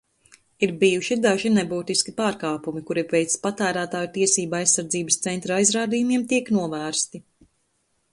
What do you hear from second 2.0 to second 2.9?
pārkāpumi,